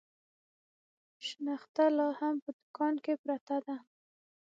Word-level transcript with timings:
شنخته 1.27 1.83
لا 1.97 2.07
هم 2.19 2.35
په 2.43 2.49
دوکان 2.57 2.93
کې 3.03 3.13
پرته 3.23 3.55
ده. 3.65 3.77